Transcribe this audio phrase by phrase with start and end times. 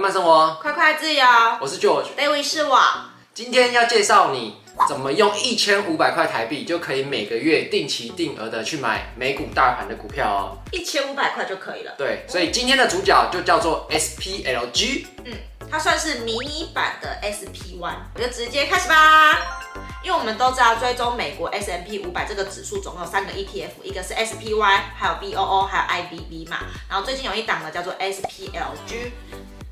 [0.00, 1.22] 慢慢生活，快快自由。
[1.60, 2.80] 我是 George，David 是我。
[3.34, 4.56] 今天要介绍你
[4.88, 10.56] 怎么用一千五百块台币就可以每个月定期定额的去买美股大盘的股票哦。
[10.72, 11.92] 一千五百块就可以了。
[11.98, 15.04] 对，所以今天的主角就叫做 SPLG。
[15.26, 15.34] 嗯，
[15.70, 17.94] 它算是迷你版的 SPY。
[18.14, 19.38] 我就直接开始吧。
[20.02, 26.56] 因为我们都知道，追踪美国 S&P 五百这个指数总共有三个 ETF，一个是 SPY，还有 B O O，还有 I B B 嘛。
[26.88, 29.10] 然后最近有一档呢，叫做 SPLG，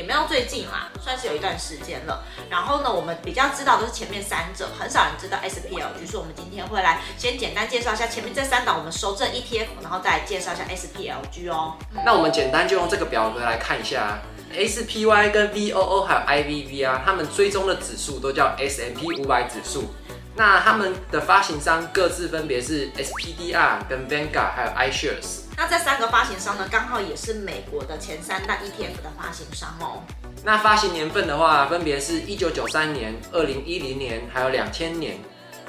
[0.00, 2.24] 也没有最近啦，算是有一段时间了。
[2.48, 11.74] 然后呢，我们比较知道都是前面三者，很少人知道 SPLG，所以我们今天会来先简单介绍一下前面这三档我们熟知的 ETF，然后再来介绍一下 SPLG 哦。
[12.02, 14.18] 那我们简单就用这个表格来看一下。
[14.52, 19.92] SPY 跟 VOO 还有 IVV 啊，他们追踪的指数都叫 S&P 五百指数。
[20.36, 25.40] 那他们的发行商各自分别是 SPDR 跟 Vanguard 还有 iShares。
[25.56, 30.02] 那这三个发行商呢，刚好也是美国的前三大 ETF 的发行商哦。
[30.42, 35.18] 那发行年份的话，分别是一九九三年、二零一零年还有两千年。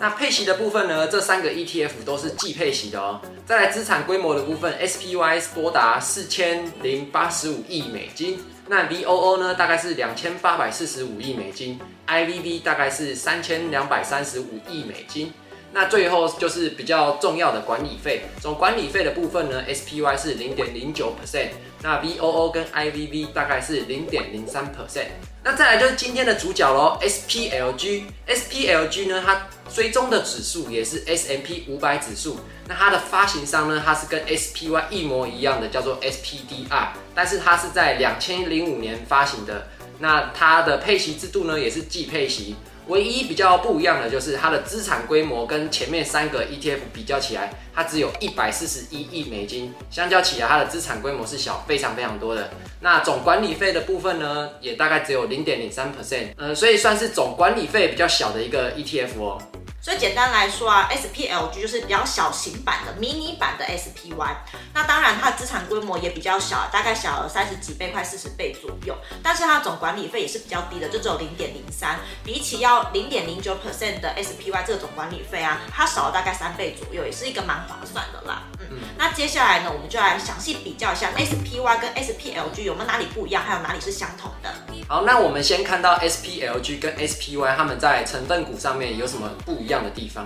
[0.00, 3.20] 那配息的部分呢，这三个 ETF 都是季配息的哦。
[3.46, 8.38] 再来资产规模的部分，SPY 多达四千零八十五亿美金。
[8.70, 15.32] 那 VOO 呢，大概是两千八百四十五亿美金，IVV 大概是三千两百三十五亿美金。
[15.72, 21.50] 那最后就是比较重要的管理费，总管理费的部分呢，SPY 是零点零九 percent，
[21.82, 25.08] 那 VOO 跟 IVV 大概是零点零三 percent。
[25.44, 28.04] 那再来就是今天的主角喽，SPLG。
[28.26, 32.40] SPLG 呢，它追踪的指数也是 S&P 五百指数。
[32.66, 39.68] 那它的发行商呢，它是跟 SPY 一模一样的，叫做 SPDR，但是它是在两千零五年发行的。
[40.00, 42.56] 那它的配息制度呢，也是季配息。
[42.88, 52.50] 唯一比较不一样的就是它的资产规模跟前面三个 ETF 比较起来，它只有一百四十一亿美金，相较起来它的资产规模是小非常非常多的。
[52.80, 59.38] 那总管理费的部分呢，也大概只有零点零三 percent，呃，所以算是总管理费比较小的一个 ETF 哦。
[59.80, 64.36] 所以简单来说啊，SPLG 就是比较小型版的迷你版的 SPY。
[64.74, 68.96] 那当然它的资产规模也比较小，大概小了三十几倍，快四十倍左右。
[69.22, 78.42] 但是它总管理费也是比较低的，就只有零点零三，比起要零点零九 percent 的 SPY 这个总管理费啊，它少了大概三倍左右，也是一个蛮划算的啦。
[78.70, 84.52] 嗯，嗯，那接下来呢，我们就来详细比较一下 SPY 跟 SPLG 有没有哪里不一样，还有哪里是相同的。
[84.88, 90.24] 好，那我们先看到 SPLG 跟 SPY 他们在成分股上面有什么不一样的地方？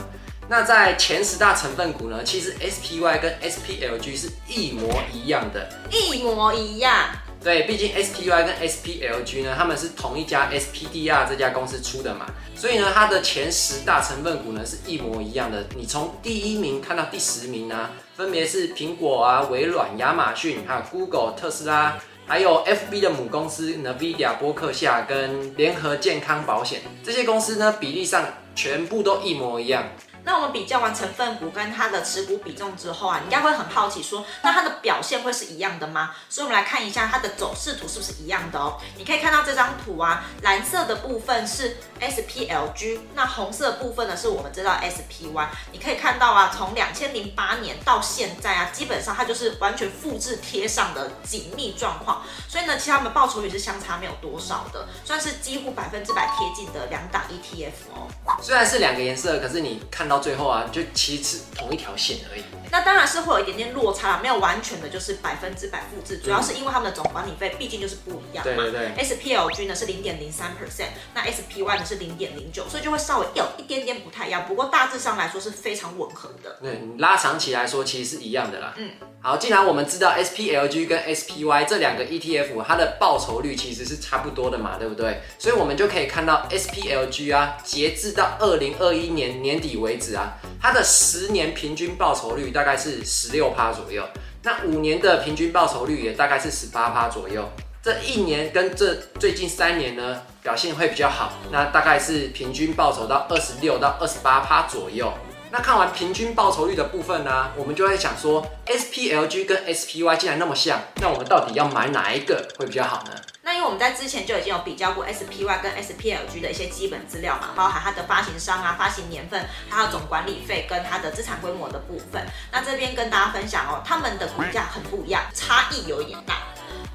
[0.48, 7.08] 那在前十大成分股呢，其实 SPY 跟 SPLG 是一模一样的，一模一样。
[7.42, 15.64] 对，毕竟 SPY 跟 SPLG 呢，他们是同一家 SPDR 这家公司出的嘛，所以呢，它的前十大成分股呢是一模一样的。
[15.76, 21.98] 你从第一名看到第十名呢，分别是苹果啊、微软、亚马逊，还有 Google、特斯拉。
[22.24, 28.24] 还有 FB 的母公司 NVIDIA、波克夏跟联合健康保险这些公司呢，比例上
[28.54, 29.84] 全部都一模一样。
[30.24, 36.14] 那我们比较完成分股跟它的持股比重之后啊，你应该会很好奇说，那它的表现会是一样的吗？
[36.28, 38.78] 所以，我们来看一下它的走势图是不是一样的哦。
[38.96, 45.46] 你可以看到这张图啊，蓝色的部分是 SPLG，那红色部分呢是我们知道 SPY。
[45.72, 52.22] 你可以看到啊，从两千零八年到现在啊，基本上它就是完全复制贴上的紧密状况。
[52.48, 58.08] 所以呢，其实它们报酬率是相差没有多少的，算是几乎百分之百贴近的两档 ETF 哦。
[58.40, 62.42] 虽然是两个颜色，可是你看最后啊，就其实是同一条线而已。
[62.70, 68.54] 那当然是会有一点点落差，没有完全的就是百分之百复制，主要是因为他们的总管理费毕竟就是不一样嘛。
[68.54, 69.04] 对对对。
[69.04, 74.46] SPLG 呢是零点零三 percent，那 SPY 呢是零点零九，所以就会稍微有一点点不太一样。
[74.46, 76.58] 不过大致上来说是非常吻合的。
[76.62, 78.72] 对，你拉长期来说其实是一样的啦。
[78.78, 78.90] 嗯。
[79.24, 85.20] 好，既然我们知道 SPLG 跟 SPY 这两个 ETF 它的报酬率其实是差不多的嘛，对不对？
[85.38, 94.04] 所以我们就可以看到 SPLG 啊，截至到二零二一年年底为止啊，它的十年平均报酬率大概是十六趴左右，
[94.42, 97.48] 那五年的平均报酬率也大概是十八趴左右。
[97.80, 105.12] 这一年跟这最近三年呢，表现会比较好，那大概是平均报酬到二十六到二十八趴左右。
[105.54, 113.10] 那看完平均报酬率的部分呢、我们就会想说，SPLG 跟 SPY 既然那么像，那我们到底要买哪一个会比较好呢？
[113.42, 122.26] 那因为我们在之前就已经有比较过 SPY 跟 SPLG 的一些基本资料嘛，包含它的发行商啊、发行年份、它的总管理费跟它的资产规模的部分。
[122.50, 126.36] 那这边跟大家分享哦，他们的股价很不一样，差异有一点大。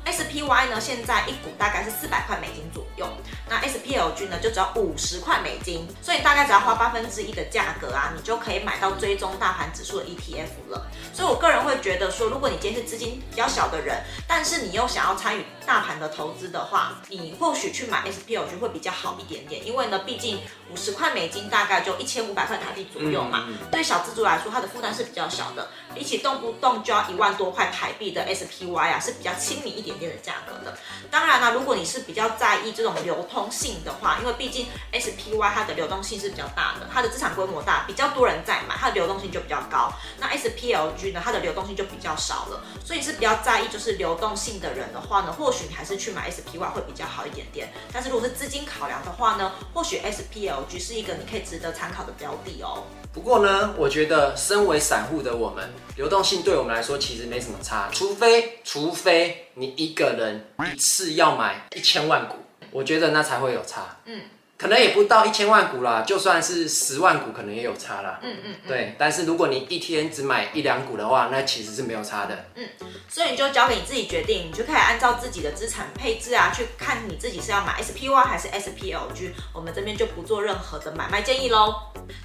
[0.08, 3.08] SPY 呢，现在一股大概是四百块美金左右，
[3.50, 10.88] 那 SPLG 呢就只要五十块美金，所以大概只要花八分之一的价格啊，你就可以买到追踪大盘指数的 ETF 了。
[11.14, 20.40] 所以我个人会觉得说，如果你今天是资金比较小的人，但是你又想要参与大盘的投资的话，你或许去买 SPLG 会比较好一点点，因为呢，毕竟
[20.72, 30.78] 五十块美金大概就一千五百块台币左右嘛，嗯嗯、对小资族来说，它的负担是比较小的，比起动不动就要一万多块台币的 SPY 啊，是比较亲民一点点的价格的。
[31.12, 39.92] 当然呢，如果你是比较在意这种流通性的话，因为毕竟 SPY 它的流动性是比较大的，它的资产规模大，比较多人在买，它的流动性就比较高。
[40.18, 47.70] 那 SPLG 呢，它的流动性就比较少了，所以是比较在意就是流动性的人的话呢，或许你还是去买 SPY 会比较好一点点。
[47.92, 52.84] 但是如果是资金考量的话呢，或许 SPLG 是一个你可以值得参考的标的哦。
[53.12, 62.36] 不过呢，我觉得身为散户的我们，流动性对我们来说其实没什么差，除非除非你一个人一次要买一千万股，
[62.72, 63.98] 我觉得那才会有差。
[64.06, 64.22] 嗯。
[64.58, 68.20] 可能也不到一千万股啦，就算是十万股，可能也有差啦。
[68.24, 68.96] 嗯嗯，嗯对。
[68.98, 72.46] 但是如果你一天只买一两股的话，那其实是没有差的。
[72.56, 72.68] 嗯，
[73.08, 79.32] 所以你就交给你自己决定，你就可以按照自己的资产配置啊，去看你自己是要买 SPY 还是 SPLG。
[79.54, 81.76] 我们这边就不做任何的买卖建议喽。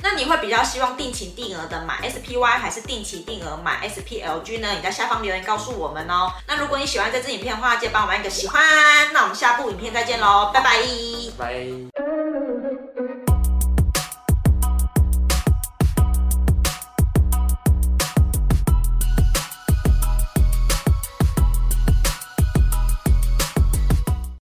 [0.02, 4.72] 那你会比较希望定期定额的买 SPY 还是定期定额买 SPLG 呢？
[4.72, 6.32] 你在下方留言告诉我们哦。
[6.46, 8.62] 那如果你喜欢这支影片的话，记得帮我们按个喜欢。
[9.12, 10.78] 那我们下部影片再见喽，拜拜。
[11.36, 12.01] 拜。